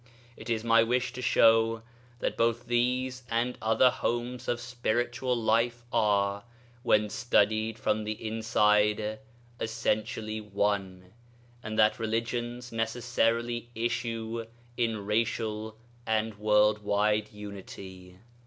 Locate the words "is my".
0.49-0.81